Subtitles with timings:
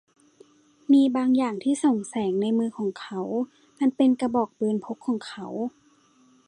[0.91, 3.19] มีบางอย่างที่ส่องแสงในมือของเขา
[3.79, 5.45] มันเป็นกระบอกปืนพกของเขา